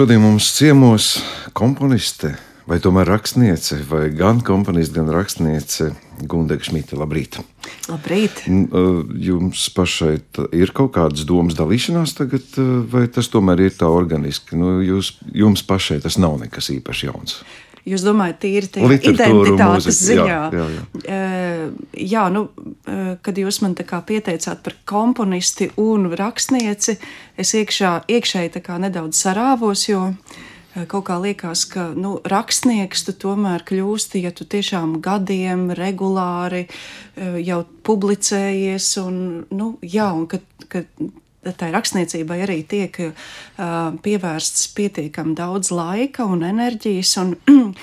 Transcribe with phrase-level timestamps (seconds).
[0.00, 1.06] Šodien mums ciemos
[1.52, 2.30] komponiste,
[2.64, 5.90] vai tomēr rakstniece, vai gan komponiste, gan rakstniece
[6.24, 6.96] Gundaga Šmita.
[6.96, 7.36] Labrīt!
[7.84, 8.40] Labrīt!
[9.20, 10.14] Jums pašai
[10.56, 12.48] ir kaut kādas domas dalīšanās tagad,
[12.88, 14.56] vai tas tomēr ir tā organiski?
[14.56, 17.42] Nu, jūs, jums pašai tas nav nekas īpaši jauns.
[17.84, 20.24] Jūs domājat, tīri tādā identitātes mūzika, ziņā?
[20.24, 20.82] Jā, jā, jā.
[21.60, 26.96] Uh, jā, nu, uh, kad jūs man pieteicāt par komponisti un rakstnieci,
[27.36, 33.64] es iekšā, iekšēji nedaudz sarāvos, jo uh, kaut kā liekas, ka nu, rakstnieks tu tomēr
[33.68, 36.66] kļūsti, ja tu tiešām gadiem regulāri
[37.16, 39.16] jau publicējies, un,
[39.50, 40.38] nu, jā, un ka,
[40.70, 40.84] ka
[41.56, 43.14] tai rakstniecībai arī tiek uh,
[44.04, 47.16] pievērsts pietiekami daudz laika un enerģijas.
[47.22, 47.34] Un,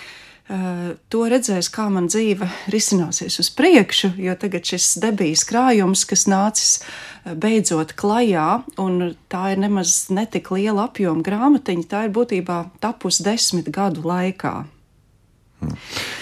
[0.48, 6.78] to redzēs, kā man dzīve risināsies uz priekšu, jo tagad šis debijas krājums, kas nācis
[7.28, 13.68] beidzot klajā, un tā ir nemaz netik liela apjoma grāmatiņa, tā ir būtībā tapusi desmit
[13.76, 14.56] gadu laikā.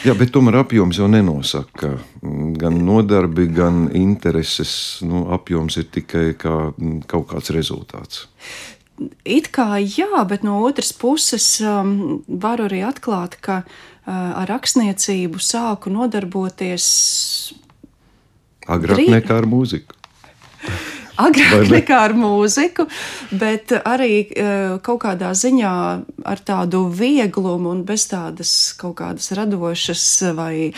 [0.07, 1.97] Jā, bet tomēr apjoms jau nenosaka.
[2.55, 6.71] Gan nodarbi, gan intereses nu, apjoms ir tikai kā,
[7.11, 8.25] kaut kāds rezultāts.
[9.27, 15.41] It kā jā, bet no otras puses um, varu arī atklāt, ka uh, ar rakstniecību
[15.41, 16.87] sāku nodarboties
[18.67, 19.13] agrāk drīz...
[19.17, 19.94] nekā ar mūziku
[21.21, 22.87] agrāk nekā ar mūziku,
[23.35, 25.73] bet arī uh, kaut kādā ziņā
[26.25, 30.05] ar tādu vieglumu un bez tādas kaut kādas radošas
[30.37, 30.71] vai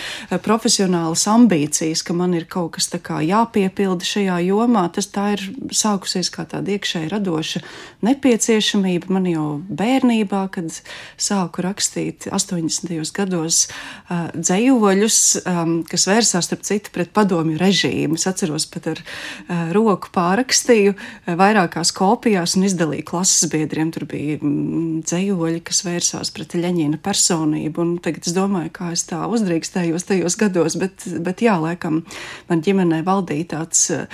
[0.44, 4.88] profesionālas ambīcijas, ka man ir kaut kas tā kā jāpiepilda šajā jomā.
[4.94, 7.64] Tas tā ir sākusies kā tāda iekšēji radoša
[8.06, 10.70] nepieciešamība man jau bērnībā, kad
[11.18, 12.94] sāku rakstīt 80.
[13.16, 18.20] gados uh, dzējoļus, um, kas vērsās, starp citu, pret padomju režīmu.
[18.20, 23.92] Es atceros pat ar uh, roku pār pārrakstīju eh, vairākās kopijās un izdalīju klases biedriem.
[23.96, 27.88] Tur bija mm, dzējoļi, kas vērsās pret Leņķina personību.
[28.04, 32.02] Tagad es domāju, kā es tā uzdrīkstējos tajos gados, bet, bet jā, laikam
[32.50, 34.08] man ģimenē valdīja tāds, eh,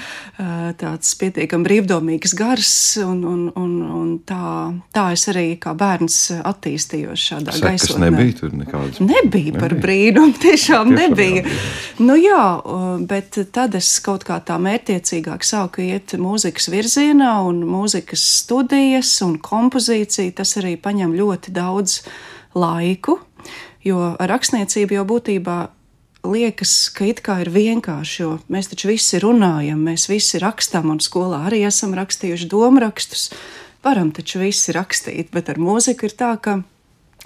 [0.80, 4.44] tāds pietiekami brīvdomīgs gars, un, un, un, un tā,
[4.96, 8.12] tā es arī kā bērns attīstījos šādā Sekas gaisotnē.
[8.12, 9.02] Nebija tur nekādas.
[9.04, 11.44] Nebija par brīnumu, tiešām, nebija.
[11.44, 11.60] Jā.
[12.04, 12.44] Nu jā,
[13.10, 19.16] bet tad es kaut kā tā mērķiecīgāk sāku iet iet mūzikas virzienā, un mūzikas studijas
[19.24, 22.02] un kompozīcija tas arī paņem ļoti daudz
[22.56, 23.20] laiku,
[23.84, 25.58] jo rakstniecība jau būtībā
[26.28, 31.00] liekas, ka it kā ir vienkārši, jo mēs taču visi runājam, mēs visi rakstām, un
[31.04, 33.30] skolā arī esam rakstījuši domrakstus.
[33.84, 36.62] Varam taču visi rakstīt, bet ar mūziku ir tā, ka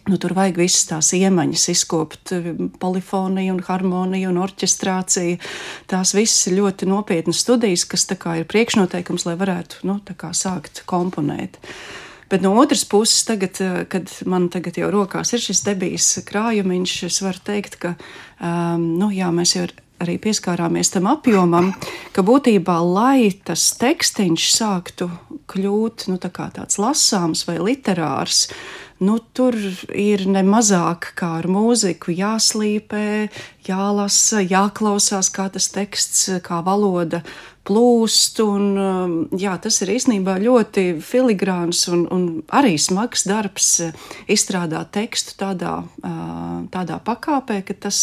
[0.07, 5.39] Nu, tur vajag visas tās iemaņas, izkopt eh, polifoniju, un harmoniju un orķestrāciju.
[5.91, 9.99] Tās visas ir ļoti nopietnas studijas, kas ir priekšnoteikums, lai varētu nu,
[10.31, 11.59] sākt komponēt.
[12.27, 17.03] Bet no otras puses, tagad, eh, kad man tagad jau rokās ir šis debijas krājumiņš,
[17.03, 17.95] es varu teikt, ka
[18.39, 19.67] um, nu, jā, mēs jau
[19.99, 21.71] arī pieskārāmies tam apjomam,
[22.13, 25.09] ka būtībā, lai tas tekstiņš sāktu
[25.49, 28.47] kļūt nu, tā tāds lasāms vai literārs,
[29.03, 29.55] nu, tur
[29.93, 33.27] ir ne mazāk kā ar mūziku jāslīpē,
[33.67, 37.21] jālasa, jāklausās, kā tas teksts, kā valoda
[37.67, 38.41] plūst.
[38.45, 42.25] Un, um, jā, tas ir īstenībā ļoti filigrāns un, un
[42.55, 43.69] arī smags darbs
[44.31, 45.77] izstrādāt tekstu tādā,
[46.73, 47.99] tādā pakāpē, ka tas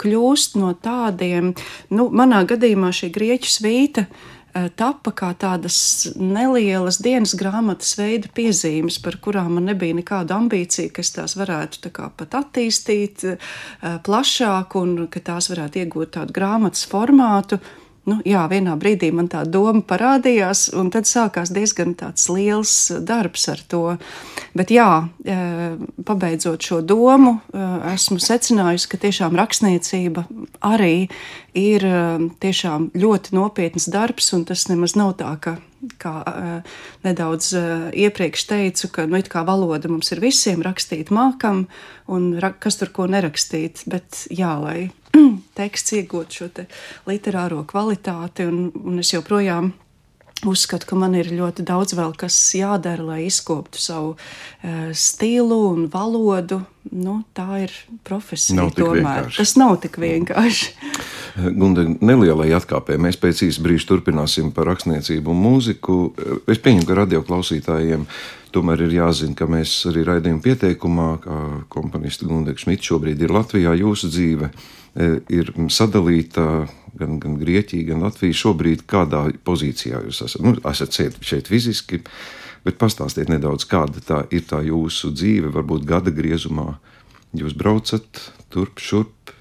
[0.00, 1.52] kļūst no tādiem,
[1.94, 4.08] nu, manā gadījumā šī grieķu svīta
[4.78, 5.76] tapa kā tādas
[6.14, 12.10] nelielas dienas grāmatas veida piezīmes, par kurām man nebija nekāda ambīcija, ka tās varētu kā,
[12.16, 13.48] pat attīstīt eh,
[14.06, 17.58] plašāk un ka tās varētu iegūt tādu grāmatas formātu.
[18.04, 21.94] Nu, jā, vienā brīdī man tā doma parādījās, un tad sākās diezgan
[22.28, 23.82] liels darbs ar to.
[24.52, 25.36] Bet, jā, e,
[26.04, 27.64] pabeidzot šo domu, e,
[27.94, 30.26] esmu secinājusi, ka tiešām rakstniecība
[30.60, 31.08] arī
[31.56, 31.86] ir
[32.44, 35.56] tiešām ļoti nopietns darbs, un tas nemaz nav tā, ka
[36.00, 41.66] kā uh, nedaudz uh, iepriekš teicu, ka nu, valoda mums ir visiem rakstīt mākam,
[42.08, 43.84] un ra kas tur ko nerakstīt.
[43.90, 44.90] Bet jā, lai
[45.58, 46.66] teksts iegūtu šo te
[47.08, 49.72] literāro kvalitāti, un, un es joprojām
[50.50, 55.88] uzskatu, ka man ir ļoti daudz vēl kas jādara, lai izkoptu savu uh, stilu un
[55.92, 56.62] valodu.
[56.92, 57.72] Nu, tā ir
[58.04, 58.58] profesija.
[58.58, 59.30] Nav tomēr.
[59.32, 60.74] Tas nav tik vienkārši.
[61.56, 65.98] Gunda, nelielai atkāpē mēs pēc īsa brīža turpināsim par rakstniecību un mūziku.
[66.50, 68.04] Es pieņemu, ka radio klausītājiem
[68.54, 71.40] tomēr ir jāzina, ka mēs arī raidījuma pieteikumā, kā
[71.72, 74.52] komponista Gunda Šmita šobrīd ir Latvijā, jūsu dzīve
[75.34, 76.66] ir sadalīta
[76.98, 78.36] gan, gan Grieķija, gan Latvija.
[78.44, 80.42] Šobrīd kādā pozīcijā jūs esat?
[80.44, 82.02] Nu, esat šeit, fiziski,
[82.64, 86.78] Bet pastāstiet nedaudz, kāda tā ir tā jūsu dzīve, varbūt gada griezumā.
[87.36, 88.20] Jūs braucat
[88.52, 89.34] turp, šurp.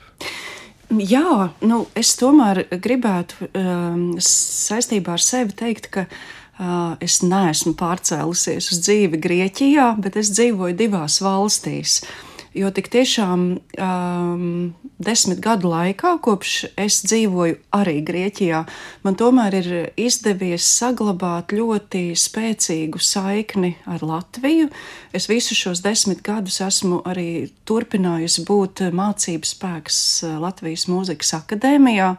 [0.94, 8.70] Jā, nu, es tomēr gribētu um, saistībā ar sevi teikt, ka uh, es neesmu pārcēlusies
[8.76, 12.02] uz dzīvi Grieķijā, bet es dzīvoju divās valstīs.
[12.04, 18.60] Uh, Jo tik tiešām um, desmit gadu laikā, kopš es dzīvoju arī Grieķijā,
[19.02, 24.70] man tomēr ir izdevies saglabāt ļoti spēcīgu saikni ar Latviju.
[25.18, 30.04] Es visus šos desmit gadus esmu arī turpinājusi būt mācību spēks
[30.44, 32.14] Latvijas Mūzikas akadēmijā.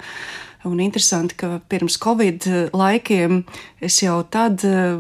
[0.65, 3.43] Un interesanti, ka pirms Covid laikiem
[3.85, 4.95] es jau tad eh,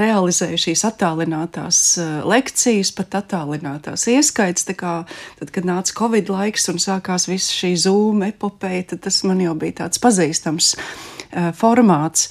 [0.00, 4.64] realizēju šīs attālinātās eh, lekcijas, pat attālinātās ieskaitas.
[4.80, 4.94] Kā,
[5.40, 9.52] tad, kad nāca Covid laiks un sākās visa šī zūma epopeja, tad tas man jau
[9.60, 12.30] bija tāds pazīstams eh, formāts.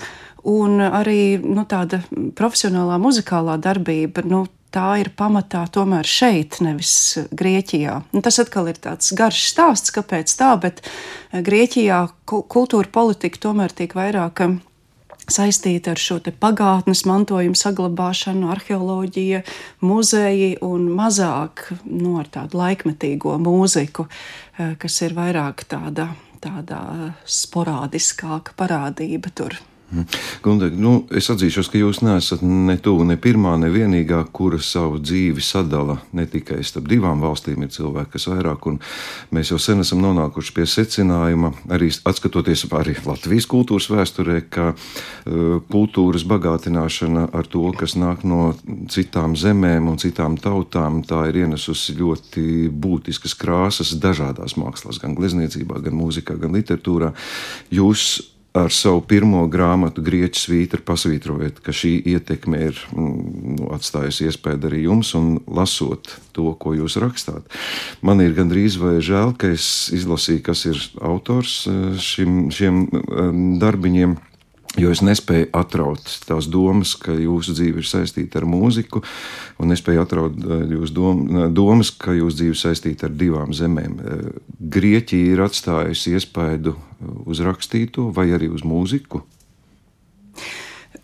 [0.50, 4.26] Un arī nu, tāda profesionālā muzikālā darbība.
[4.26, 6.94] Nu, tā ir pamatā tomēr šeit, nevis
[7.32, 8.00] Grieķijā.
[8.10, 13.42] Un nu, tas atkal ir tāds garš stāsts, kāpēc tā, bet eh, Grieķijā kultūra politika
[13.48, 14.56] tomēr tiek vairāk eh,
[15.32, 19.44] saistīta ar šo pagātnes mantojumu saglabāšanu, arheoloģija,
[19.86, 24.08] muzeji un mazāk nu, ar tādu laikmetīgo mūziku,
[24.58, 26.10] eh, kas ir vairāk tāda,
[26.44, 29.62] tāda sporādiskāka parādība tur.
[30.44, 35.00] Gundeg, nu, es atzīšos, ka jūs neesat ne tuvu, ne pirmā, ne vienīgā, kura savu
[35.02, 37.64] dzīvi sadala ne tikai starp divām valstīm.
[37.64, 38.80] Ir cilvēki, kas vairāk, un
[39.36, 45.62] mēs jau sen esam nonākuši pie secinājuma, arī atskatoties arī Latvijas kultūras vēsturē, ka uh,
[45.72, 48.54] kultūras bagātināšana ar to, kas nāk no
[48.92, 55.82] citām zemēm un citām tautām, tā ir ienesusi ļoti būtiskas krāsas dažādās mākslās, gan glezniecībā,
[55.84, 57.14] gan mūzikā, gan literatūrā.
[57.74, 64.28] Jūs ar savu pirmo grāmatu Grieķu svītru pasvītrojat, ka šī ietekme ir mm, nu, atstājusi
[64.30, 67.50] iespēju arī jums, un lasot to, ko jūs rakstāt.
[68.06, 73.34] Man ir gandrīz vai žēl, ka es izlasīju, kas ir autors eh, šim, šiem eh,
[73.64, 74.16] darbiņiem.
[74.74, 79.04] Jo es nespēju atraut tās domas, ka jūsu dzīve ir saistīta ar mūziku,
[79.62, 81.22] un nespēju atraut eh, jūsu dom,
[81.54, 84.00] domas, ka jūsu dzīve ir saistīta ar divām zemēm.
[84.02, 84.24] Eh,
[84.74, 86.74] Grieķija ir atstājusi iespaidu
[87.30, 89.22] uz rakstīto vai arī uz mūziku.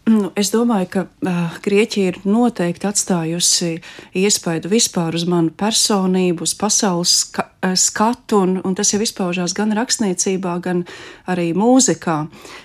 [0.10, 3.76] Nu, es domāju, ka uh, Grieķija ir noteikti atstājusi
[4.18, 7.46] iespaidu vispār uz manu personību, uz pasaules ska
[7.76, 10.86] skatu, un, un tas jau izpaužās gan rakstniecībā, gan
[11.28, 12.16] arī mūzikā.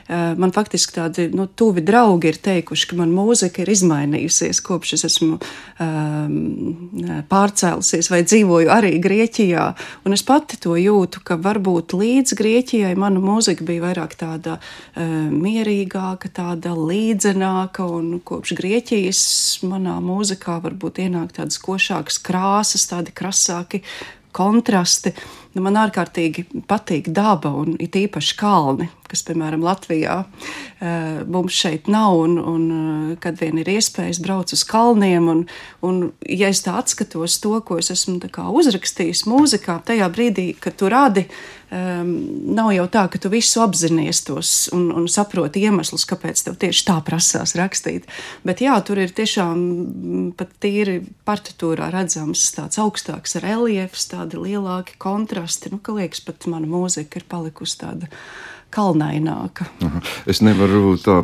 [0.04, 4.94] Uh, man faktiski tādi nu, tuvi draugi ir teikuši, ka man mūzika ir izmainījusies kopš
[4.94, 5.40] es esmu
[5.82, 6.36] um,
[7.26, 9.66] pārcēlusies vai dzīvoju arī Grieķijā,
[10.06, 15.02] un es pati to jūtu, ka varbūt līdz Grieķijai mana mūzika bija vairāk tāda uh,
[15.34, 23.12] mierīgāka, tāda līdzenāka mūsdienāka, un kopš Grieķijas manā mūzikā varbūt ienāk tādas košākas krāsas, tādi
[23.12, 23.82] krasāki
[24.32, 25.12] kontrasti.
[25.54, 31.88] Nu, man ārkārtīgi patīk daba un it īpaši kalni, kas, piemēram, Latvijā eh, mums šeit
[31.92, 32.18] nav.
[32.24, 35.44] Un, un, eh, kad vien ir iespējas braukt uz kalniem, un,
[35.84, 40.88] un ja es tā atskatos to, ko es esmu uzrakstījis mūzikā, tajā brīdī, kad tu
[40.92, 41.26] radi,
[41.74, 42.10] um,
[42.54, 46.86] nav jau tā, ka tu visu apzinājies tos un, un saproti iemeslus, kāpēc tev tieši
[46.88, 48.08] tā prasās rakstīt.
[48.46, 54.98] Bet jā, tur ir tiešām mm, pat tīri partitūrā redzams tāds augstāks reliefs, tādi lielāki
[55.02, 55.72] kontrasti.
[55.74, 58.10] Nu, ka liekas, pat mana mūzika ir palikusi tāda
[58.74, 59.66] kalnaināka.
[59.86, 60.02] Aha.
[60.30, 61.20] Es nevaru tā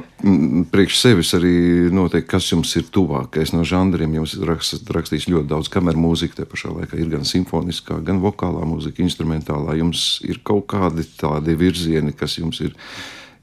[0.71, 1.55] priekš sevis arī
[1.95, 4.19] noteikt, kas jums ir tuvākais no žanriem.
[4.21, 8.67] Jums ir rakstījis ļoti daudz kameru mūziku, te pašā laikā ir gan simfoniskā, gan vokālā
[8.69, 9.79] mūzika, instrumentālā.
[9.81, 12.77] Jums ir kaut kādi tādi virzieni, kas jums ir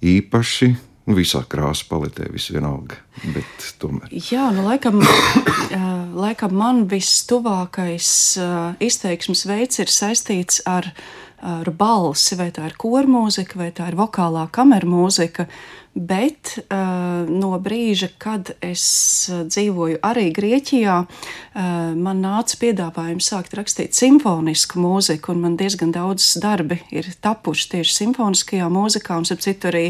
[0.05, 0.75] īpaši.
[1.07, 2.97] Nu, visā krāsa paletē, viss vienalga.
[4.11, 4.99] Jā, nu, laikam,
[6.23, 8.09] laikam man vistuvākais
[8.83, 13.97] izteiksmes veids ir saistīts ar uh, ar balsi, vai tā ir kormūzika, vai tā ir
[13.99, 15.47] vokālā kameru mūzika.
[15.97, 18.83] Bet uh, no brīža, kad es
[19.49, 26.35] dzīvoju arī Grieķijā, uh, man nāca piedāvājums sākt rakstīt simfonisku mūziku, un man diezgan daudz
[26.41, 29.85] darbi ir tapuši tieši simfoniskajā mūzikā, un, ap citu, arī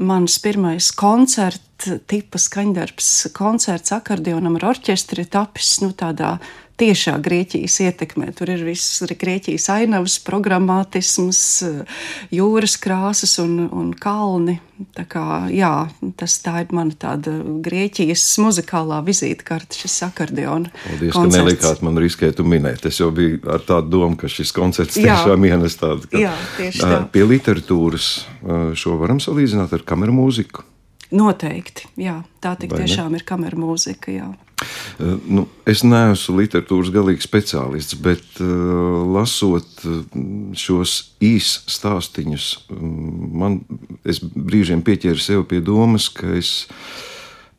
[0.00, 6.38] mans pirmais koncerts tipa skaņdarbs, koncerts akordionam ar orķestri tapis nu, tādā
[6.80, 8.30] tiešā Grieķijas ietekmē.
[8.36, 11.40] Tur ir viss Grieķijas ainavas, programmatisms,
[12.34, 14.58] jūras krāsas un, un kalni.
[14.92, 15.86] Tā, kā, jā,
[16.20, 17.32] tas tā ir mana tāda
[17.64, 20.68] Grieķijas muzikālā vizītkarte, šis akordeona.
[20.82, 21.32] Paldies, koncerts.
[21.32, 22.84] ka nelikāt man riskēt un minēt.
[22.88, 26.10] Es jau biju ar tādu domu, ka šis koncerts tiešām ienes tādu.
[26.12, 27.02] Ka, jā, tieši tā.
[27.12, 28.10] Pie literatūras
[28.76, 30.66] šo varam salīdzināt ar kameru mūziku.
[31.16, 34.12] Noteikti, jā, tā tik tiešām ir kameru mūzika.
[34.12, 34.32] Jā.
[34.96, 40.00] Uh, nu, es neesmu literatūras galīgs speciālists, bet uh, lasot uh,
[40.56, 43.60] šos īsus stāstīņus, um, man
[44.36, 46.66] brīžiem pieķēra sev pie domas, ka es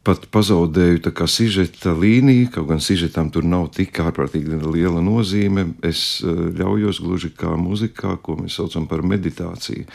[0.07, 5.65] pat pazaudēju kā sižeta līniju, kaut gan sižetam tur nav tik ārprātīgi liela nozīme.
[5.85, 9.87] Es eh, ļaujos gluži kā muzikā, ko mēs saucam par meditāciju.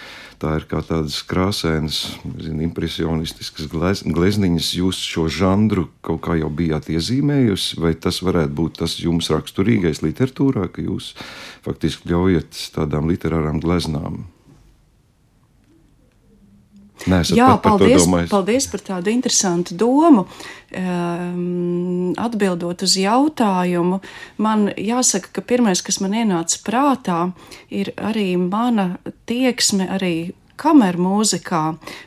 [0.43, 2.01] Tā ir kā tādas krāsainas,
[2.43, 4.73] zin, impresionistiskas glezniņas.
[4.81, 10.03] Jūs šo žanru kaut kā jau bijāt iezīmējusi, vai tas varētu būt tas jums raksturīgais
[10.05, 11.15] literatūrā, ka jūs
[11.65, 14.25] faktiski ļaujat tādām literārām gleznām
[17.11, 20.27] Neesat Jā, par, par paldies, paldies par tādu interesantu domu.
[20.73, 23.99] Um, atbildot uz jautājumu,
[24.41, 27.19] man jāsaka, ka pirmais, kas man ienāca prātā,
[27.69, 28.95] ir arī mana
[29.29, 30.15] tieksme, arī
[30.63, 31.63] kameru mūzikā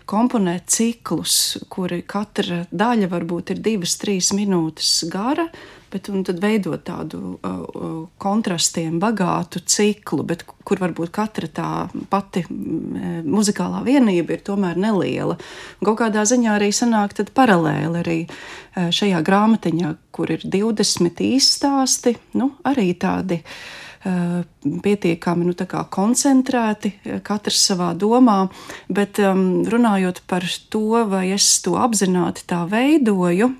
[0.10, 5.50] komponēt ciklus, kuri katra daļa varbūt ir divas, trīs minūtes gara,
[5.96, 11.70] bet tad veidot tādu uh, kontrastiem bagātu ciklu, bet kur varbūt katra tā
[12.12, 15.40] pati uh, muzikālā vienība ir tomēr neliela.
[15.86, 22.52] Kaut kādā ziņā arī sanāk paralēli arī uh, šajā grāmatiņā, kur ir 20 īstāsti, nu,
[22.68, 24.44] arī tādi uh,
[24.86, 25.56] pietiekami nu,
[25.98, 26.92] koncentrēti,
[27.25, 28.46] katrs savā domā,
[28.90, 33.54] bet um, runājot par to, vai es to apzināti tā veidoju,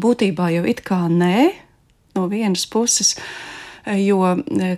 [0.00, 1.50] būtībā jau it kā nē,
[2.16, 3.14] no vienas puses.
[3.86, 4.18] Jo,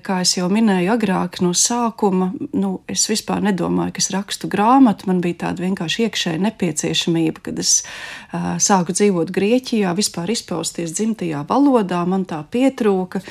[0.05, 5.07] kā jau minēju agrāk, no sākuma nu, es vispār nedomāju, ka es rakstu grāmatu.
[5.09, 11.41] Man bija tāda vienkārši iekšēja nepieciešamība, kad es uh, sāku dzīvot Grieķijā, vispār izpausties dzimtajā
[11.49, 12.03] valodā.
[12.05, 13.23] Man tā pietrūka.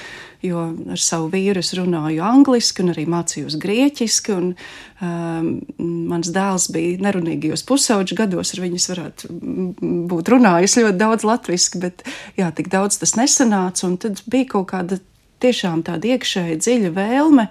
[0.46, 4.34] Jo ar savu vīru es runāju angliski un arī mācījos grieķiski.
[4.38, 4.52] Un,
[5.02, 5.52] um,
[6.10, 9.30] mans dēls bija nerunīgajos pusauģu gados, ar viņu varētu
[10.10, 12.06] būt runājis ļoti daudz latviešu, bet
[12.38, 13.90] jā, tik daudz tas nesanāca.
[14.06, 15.00] Tad bija kaut kāda
[15.44, 17.48] tiešām tāda iekšēja dziļa vēlme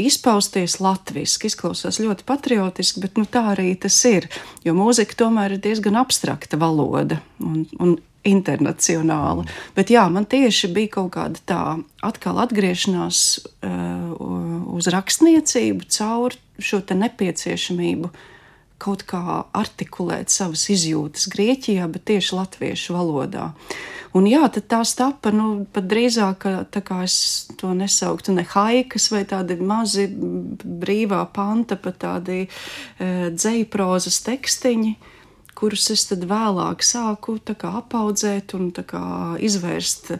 [0.00, 1.40] izpausties latviešu.
[1.50, 4.28] Izklausās ļoti patriotiski, bet nu, tā arī tas ir.
[4.64, 7.20] Jo mūzika tomēr ir diezgan abstrakta valoda.
[7.42, 9.46] Un, un internacionāli.
[9.76, 11.60] Bet jā, man tieši bija kaut kāda tā
[12.04, 14.10] atkal atgriešanās uh,
[14.76, 18.10] uz rakstniecību caur šo nepieciešamību
[18.80, 23.50] kaut kā artikulēt savas izjūtas Grieķijā, bet tieši latviešu valodā.
[24.16, 29.06] Un jā, tad tās tapa, nu, pat drīzāk, tā kā es to nesauktu ne haikas
[29.12, 32.48] vai tādi mazi brīvā panta, pat tādi e,
[33.30, 33.68] dzēju
[34.26, 34.96] tekstiņi,
[35.58, 40.14] kurus es tad vēlāk sāku kā, apaudzēt un kā, izvērst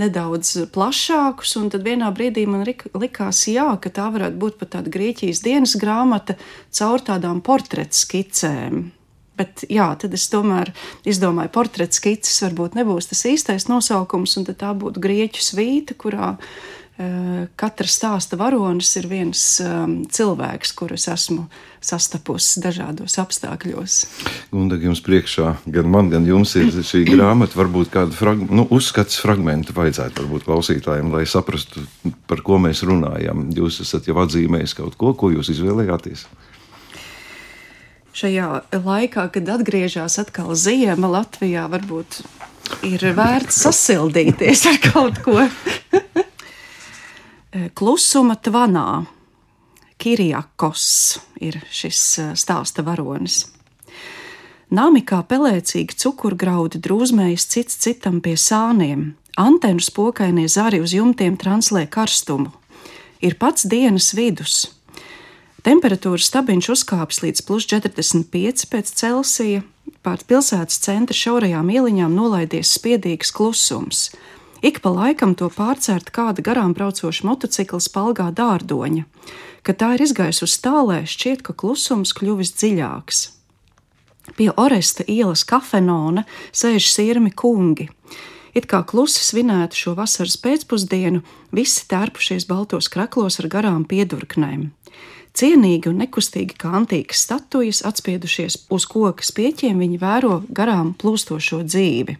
[0.00, 1.56] nedaudz plašākus.
[1.60, 5.76] Un tad vienā brīdī man likās, jā, ka tā varētu būt pat tāda Grieķijas dienas
[5.80, 6.38] grāmata
[6.70, 8.88] caur tādām portretu skicēm.
[9.40, 10.68] Bet, jā, tad es tomēr
[11.08, 16.50] izdomāju, portretu skices varbūt nebūs tas īstais nosaukums, un tā būtu grieķu svīta, kurā uh,
[17.56, 21.46] katra stāsta varonis ir viens um, cilvēks, kurus esmu
[21.80, 23.96] sastapusi dažādos apstākļos.
[24.52, 29.20] Gunda, jums priekšā, gan man, gan jums ir šī grāmata, varbūt kādu frag nu, uzskats
[29.22, 31.86] fragmentu vajadzētu varbūt klausītājiem, lai saprastu,
[32.30, 33.48] par ko mēs runājam.
[33.56, 36.26] Jūs esat jau atzīmējis kaut ko, ko jūs izvēlējāties.
[38.20, 42.20] Šajā laikā, kad atgriežas atkal ziema Latvijā, varbūt
[42.86, 45.38] ir vērts sasildīties ar kaut ko.
[47.50, 49.06] Eh, klusuma tvanā.
[49.98, 53.48] Kirjakos ir šis eh, stāsta varonis.
[54.70, 61.88] Nami kā pelēcīgi cukurgraudi drūzmējas cits citam pie sāniem, antenu spokainie zari uz jumtiem translē
[61.90, 62.52] karstumu.
[63.18, 64.68] Ir pats dienas vidus.
[65.66, 69.66] Temperatūras stabiņš uzkāpis līdz plus 45 pēc Celsija,
[70.06, 74.06] pār pilsētas centra šaurajām ieliņām nolaidies spiedīgs klusums–
[74.60, 79.06] Ik pa laikam to pārcērt kāda garām braucoša motocikla spalgā dārdoņa.
[79.64, 83.22] Kad tā ir izgājusi uz tālē, šķiet, ka klusums kļuvis dziļāks.
[84.36, 87.88] Pie Oresta ielas kafenona sēž sirmi kungi.
[88.52, 91.22] It kā klusi svinētu šo vasaras pēcpusdienu,
[91.54, 94.68] visi tērpušies baltos kraklos ar garām piedurknēm.
[95.32, 102.18] Cienīgi un nekustīgi kā antīkas statujas atspiedušies uz kokas pieķiem, viņi vēro garām plūstošo dzīvi.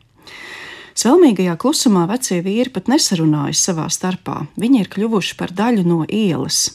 [1.00, 4.42] Svelmīgajā klusumā vecie vīri pat nesarunājas savā starpā.
[4.60, 6.74] Viņi ir kļuvuši par daļu no ielas.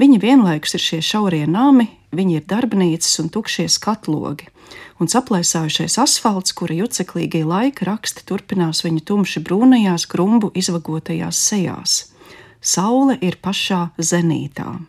[0.00, 4.48] Viņi vienlaikus ir šie šaurie nami, viņi ir darbnīcas un tukšie skatlogi.
[4.98, 11.98] Un saplēsājušais asfalts, kura juceklīgie laika raksti turpinās viņa tumši brūnajās, grumbu izvagotajās sejās.
[12.58, 14.80] Saule ir pašā zenītā.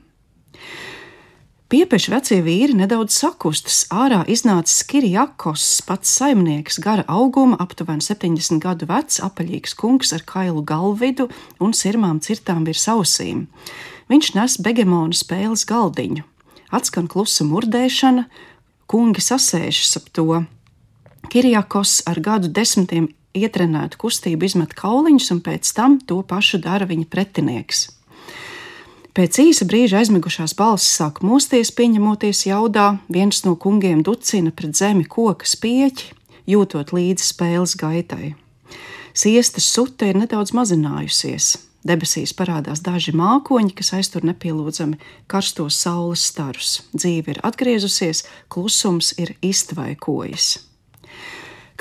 [1.72, 3.86] Piepeši vecie vīri nedaudz sakustas.
[3.96, 10.66] Ārā iznācis Kirjakos, pats saimnieks, gara auguma, aptuveni 70 gadu vecs, apaļīgs kungs ar kailu
[10.68, 11.30] galvidu
[11.63, 13.46] un sirmām cirtām virs ausīm.
[14.12, 16.25] Viņš nes begemona spēles galdiņu.
[16.75, 18.25] Atskan klusa murdēšana,
[18.92, 20.42] kungi sasēžas ap to.
[21.32, 27.08] Kirjakos ar gadu desmitiem ietrenētu kustību izmet kauliņus, un pēc tam to pašu dara viņa
[27.08, 27.88] pretinieks.
[29.12, 35.03] Pēc īsa brīža aizmigušās balsis sāk mosties, pieņemoties jaudā, viens no kungiem ducina pret zemi
[35.03, 36.13] koka spieķi,
[36.48, 38.32] jūtot līdzi spēles gaitai.
[39.12, 41.58] Siestas sute ir nedaudz mazinājusies.
[41.84, 46.80] Debesīs parādās daži mākoņi, kas aiztur nepielūdzami karstos saules starus.
[46.96, 50.53] Dzīve ir atgriezusies, klusums ir iztvaikojis.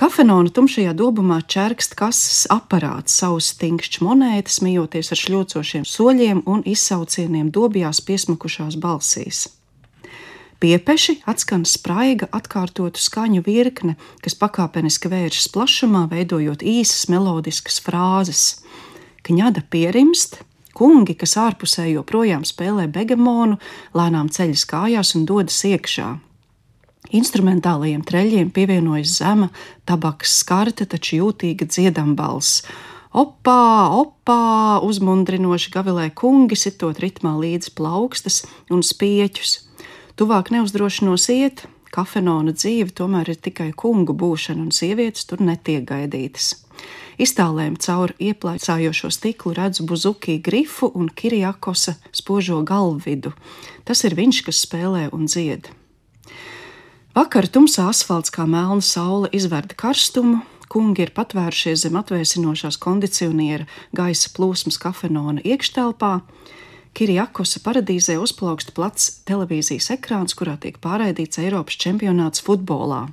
[0.00, 7.50] Kafenona tumšajā dobumā čērkst kases aparāts, savus stingšķus monētas, mijoties ar šļocošiem soļiem un izsaucieniem
[7.52, 9.42] dobjās piesmukušās balsīs.
[10.56, 18.46] Piepeši atskan spraiga atkārtotu skaņu virkne, kas pakāpeniski vēršas plašumā, veidojot īsas melodiskas frāzes.
[19.28, 20.40] Kņada pierimst,
[20.72, 23.60] kungi, kas ārpusē joprojām spēlē begemonu,
[23.92, 26.08] lēnām ceļas kājās un dodas iekšā.
[27.08, 29.48] Instrumentālajiem treļiem pievienojas zema,
[29.88, 32.60] tabakas skarte, taču jūtīga dziedambalss.
[33.10, 39.56] Opā, opā, uzmundrinoši gavilē kungi, sitot ritmā līdz plaukstas un spieķus.
[40.20, 46.52] Tuvāk neuzdrošinos iet, kafenona dzīve tomēr ir tikai kungu būšana, un sievietes tur netiek gaidītas.
[47.20, 53.34] Iztālēm caur ieplēcājošo stiklu redzu buzuki grifu un kirjakosa spožo galvvidu.
[53.84, 55.68] Tas ir viņš, kas spēlē un dzied.
[57.10, 63.66] Vakar tumsā asfalts kā melna saule izverda karstumu, kungi ir patvērušies zem atvēsinošās kondicioniera
[63.98, 66.20] gaisa plūsmas kafenona iekštelpā.
[66.94, 73.08] Kirjakosa paradīzē uzplaukst plats televīzijas ekrāns, kurā tiek pārraidīts Eiropas čempionāts futbolā.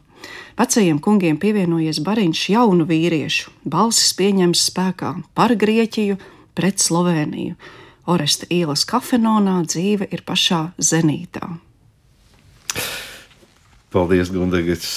[0.62, 6.22] Vecajiem kungiem pievienojies bariņš jaunu vīriešu, balsis pieņems spēkā par Grieķiju
[6.58, 7.58] pret Sloveniju.
[8.06, 11.58] Oresta ielas kafenonā dzīve ir pašā zenītā.
[13.98, 14.88] Paldies, Gunde, es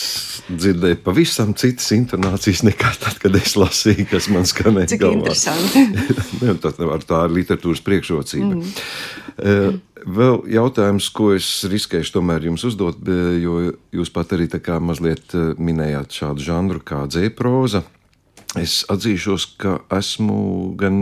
[0.50, 4.90] dzirdēju pavisam citas intonācijas nekā tad, kad es lasīju, kas man skanēja.
[4.92, 5.22] Cik galvā.
[5.22, 5.84] interesanti.
[6.40, 8.58] Nu, tā ir literatūras priekšrocība.
[8.58, 8.74] Mm.
[9.40, 9.78] Uh,
[10.18, 13.00] vēl jautājums, ko es riskēšu tomēr jums uzdot,
[13.40, 13.56] jo
[13.96, 17.82] jūs pat arī tā kā mazliet eh, minējāt šādu žanru kā dzēproza.
[18.60, 20.38] Es atzīšos, ka esmu
[20.80, 20.96] gan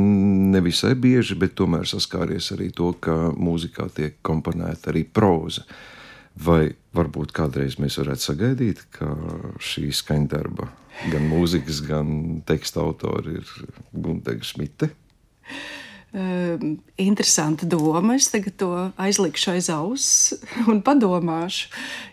[0.54, 5.64] nevisai bieži, bet tomēr saskāries arī to, ka mūzikā tiek komponēta arī proza.
[5.64, 5.97] Uh,
[6.38, 9.10] Vai varbūt kādreiz mēs varētu sagaidīt, ka
[9.62, 10.68] šī skaņdarba,
[11.10, 12.08] gan mūzikas, gan
[12.46, 13.52] teksta autori ir
[13.92, 14.90] Guntega Šmita?
[16.08, 16.56] Uh,
[16.96, 18.14] interesanta doma.
[18.16, 20.36] Es tagad to aizlikšu aiz auss
[20.70, 21.72] un padomāšu,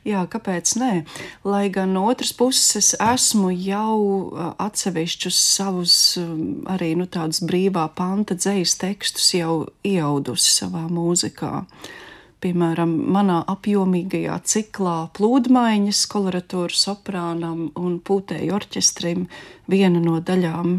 [0.10, 0.90] jā, kāpēc nē.
[1.48, 4.00] Lai gan no otras puses esmu jau
[4.60, 6.00] atsevišķus savus
[6.74, 11.54] arī nu, tādus brīvā panta dzējas tekstus jau iaudusi savā mūzikā.
[11.62, 11.94] Uh,
[12.46, 19.26] piemēram, manā apjomīgajā ciklā plūdmaiņas koloratūra soprānam un pūtēju orķestrim
[19.72, 20.78] viena no daļām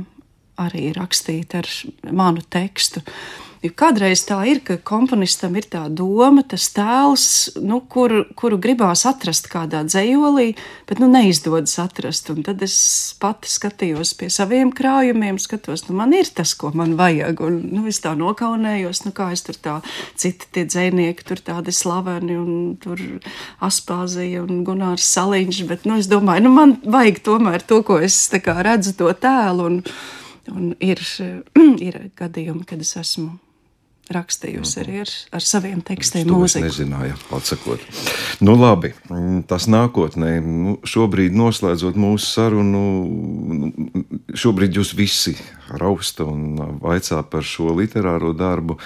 [0.62, 1.72] arī rakstīta ar
[2.16, 3.02] manu tekstu.
[3.02, 7.26] Uh, Jo kādreiz tā ir, ka komponistam ir tā doma, tas tēls,
[7.58, 10.52] nu, kuru, kuru gribās atrast kādā dzējolī,
[10.86, 12.28] bet nu, neizdodas atrast.
[12.30, 12.76] Un tad es
[13.18, 17.42] pati skatījos pie saviem krājumiem, skatos, nu, man ir tas, ko man vajag.
[17.42, 19.78] Un, nu, es tā nokaunējos, nu, kā es tur tā,
[20.14, 23.02] citi tie dzēnieki, tur tādi slaveni, un tur
[23.66, 28.20] Aspāzija un Gunārs Saliņš, bet, nu, es domāju, nu, man vajag tomēr to, ko es
[28.30, 29.72] kā, redzu to tēlu.
[29.72, 29.82] Un,
[30.46, 31.00] Un ir,
[31.88, 33.32] ir gadījumi, kad es esmu
[34.12, 36.66] rakstījusi arī ar, ar saviem tekstiem, mūziku.
[36.66, 37.82] Es nezināju, atsakot.
[38.44, 38.92] Nu, labi,
[39.50, 42.82] tas nākotnē, nu, šobrīd noslēdzot mūsu sarunu,
[43.60, 43.72] nu,
[44.36, 45.36] šobrīd jūs visi
[45.80, 48.78] rausta un vaicā par šo literāro darbu.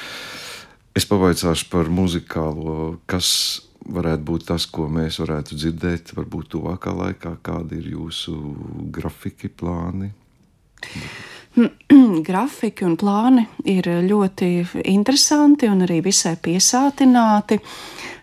[0.97, 7.37] Es pavaicāšu par muzikālo, kas varētu būt tas, ko mēs varētu dzirdēt, varbūt tuvākā laikā,
[7.47, 8.37] kādi ir jūsu
[8.93, 10.11] grafiki plāni.
[12.29, 14.51] grafiki un plāni ir ļoti
[14.93, 17.59] interesanti un arī visai piesātināti.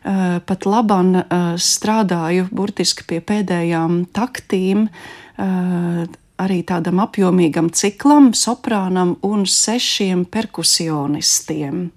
[0.07, 1.25] Eh, pat labam eh,
[1.59, 6.05] strādāju burtiski pie pēdējām taktīm, eh,
[6.37, 11.89] arī tādam apjomīgam ciklam, soprānam un sešiem perkusionistiem.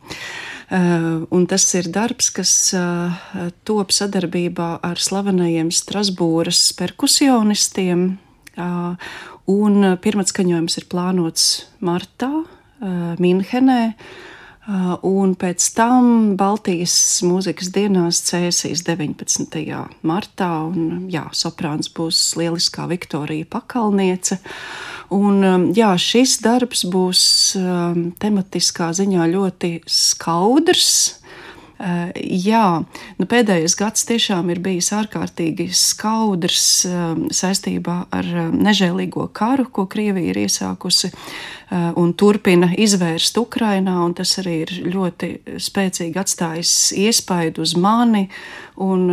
[0.70, 2.52] Un tas ir darbs, kas
[3.66, 8.04] top sadarbībā ar slavenajiem Strasbūras perkusionistiem.
[9.50, 11.46] Un eh, pirmā skaņojums ir plānots
[11.84, 13.82] martā, uh, Minhenē.
[15.02, 16.04] Un pēc tam
[16.38, 16.92] Baltijas
[17.26, 19.56] mūzikas dienās cēsīs 19.
[20.06, 24.38] martā, un jā, soprāns būs lieliskā Viktorija Pakalniece.
[25.16, 27.24] Un, jā, šis darbs būs
[28.22, 31.19] tematiskā ziņā ļoti skaudrs, Eh,
[31.80, 32.64] jā,
[33.16, 39.86] nu pēdējais gads tiešām ir bijis ārkārtīgi skaudrs eh, saistībā ar eh, nežēlīgo karu, ko
[39.90, 41.12] Krievija ir iesākusi
[41.70, 45.28] un turpina izvērst Ukrainā, un tas arī ir ļoti
[45.62, 48.24] spēcīgi atstājis iespaidu uz mani,
[48.82, 49.04] un,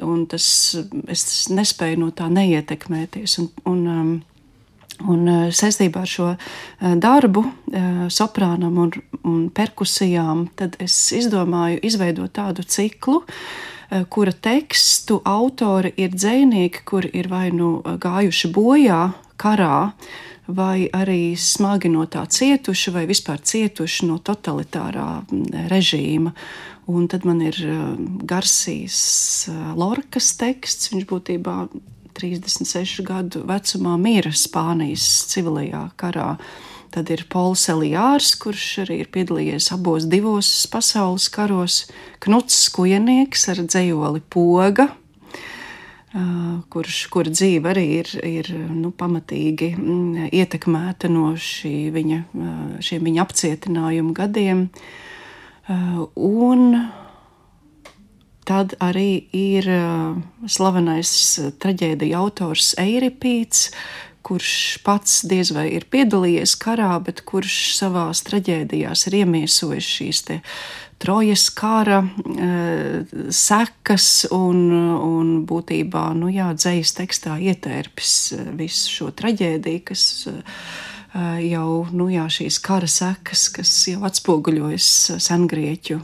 [0.00, 0.46] un tas,
[1.12, 3.36] es nespēju no tā neietekmēties.
[3.42, 3.82] Un, un,
[5.00, 8.92] Un eh, saistībā ar šo eh, darbu, eh, soprānam un,
[9.24, 13.22] un perkusijām, tad es izdomāju izveidot tādu ciklu,
[14.08, 19.00] kura tekstu autori ir dzēnieki, kuri ir vai nu gājuši bojā
[19.36, 19.90] karā,
[20.48, 26.32] vai arī smagi no tā cietuši, vai vispār cietuši no totalitārā mm, režīma.
[26.88, 27.58] Un tad man ir
[28.24, 29.02] Garsijas
[29.76, 31.58] Lorkas teksts, viņš būtībā
[32.18, 36.36] 36 gadu vecumā mira Spānijas civilajā karā.
[36.92, 41.86] Tad ir Pols Elijārs, kurš arī ir piedalījies abos divos pasaules karos,
[42.20, 44.90] Knuts Skujenieks ar dzējoli Poga,
[46.72, 52.18] kurš, kur dzīve arī ir, ir nu, pamatīgi mm, ietekmēta no šī viņa,
[52.84, 54.66] šiem viņa apcietinājumu gadiem.
[55.72, 56.66] Un
[58.48, 59.68] Tad arī ir
[60.50, 61.12] slavenais
[61.62, 63.68] traģēdija autors Eiripīts,
[64.26, 64.54] kurš
[64.86, 70.24] pats diez vai ir piedalījies karā, bet kurš savās traģēdijās ir iemiesojis šīs
[71.02, 74.60] trojas kara uh, sekas un,
[75.02, 78.14] un būtībā, nu jā, dzējas tekstā ietērpis
[78.58, 80.04] visu šo traģēdiju, kas
[81.42, 84.88] jau, nu jā, šīs kara sekas, kas jau atspoguļojas
[85.20, 86.00] sengrieķu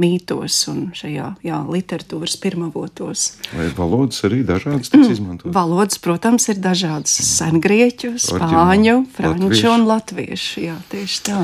[0.00, 3.26] mītos un šajā jā, literatūras pirmavotos.
[3.54, 5.14] Vai valodas arī dažādas tiks mm.
[5.16, 5.54] izmantotas?
[5.54, 10.66] Valodas, protams, ir dažādas- sengrieķu, spāņu, franču un latviešu.
[10.68, 11.40] Jā, tieši tā.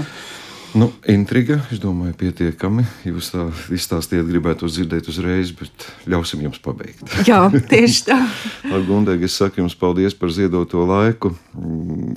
[0.70, 2.84] Nu, intriga, es domāju, pietiekami.
[3.08, 7.02] Jūs tā izstāstījāt, gribētu dzirdēt uzreiz, bet ļausim jums pabeigt.
[7.28, 8.18] Jā, tieši tā.
[8.88, 11.32] Gundēgi, es saku jums paldies par ziedoto laiku.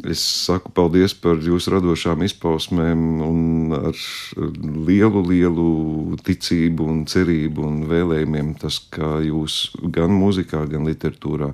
[0.06, 4.04] Es saku paldies par jūsu radošām izpausmēm un ar
[4.38, 5.70] lielu, lielu
[6.22, 9.64] ticību un cerību un vēlējumiem tas, ka jūs
[9.96, 11.54] gan mūzikā, gan literatūrā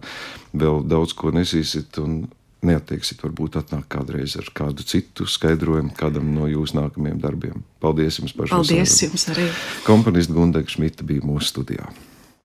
[0.51, 2.25] vēl daudz ko nesīsiet un
[2.65, 7.63] neatteiksiet, varbūt atnāk kādreiz ar kādu citu skaidrojumu kādam no jūsu nākamajiem darbiem.
[7.83, 8.83] Paldies jums par šo sarunu.
[8.83, 9.49] Paldies jums arī.
[9.87, 11.87] Komponista Gundega Šmita bija mūsu studijā.